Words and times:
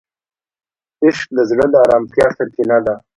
عشق 1.03 1.27
د 1.37 1.39
زړه 1.49 1.65
د 1.71 1.75
آرامتیا 1.85 2.27
سرچینه 2.37 2.77
ده. 2.85 2.95